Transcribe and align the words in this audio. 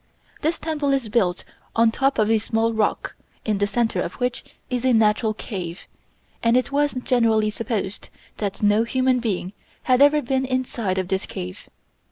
This 0.41 0.57
temple 0.57 0.93
is 0.93 1.09
built 1.09 1.43
on 1.75 1.91
top 1.91 2.17
of 2.17 2.31
a 2.31 2.39
small 2.39 2.73
rock, 2.73 3.13
in 3.45 3.59
the 3.59 3.67
center 3.67 4.01
of 4.01 4.13
which 4.15 4.43
is 4.67 4.83
a 4.83 4.93
natural 4.93 5.35
cave, 5.35 5.81
and 6.41 6.57
it 6.57 6.71
was 6.71 6.95
generally 7.03 7.51
supposed 7.51 8.09
that 8.37 8.63
no 8.63 8.83
human 8.83 9.19
being 9.19 9.53
had 9.83 10.01
ever 10.01 10.23
been 10.23 10.43
inside 10.43 10.97
of 10.97 11.07
this 11.09 11.27
cave. 11.27 11.69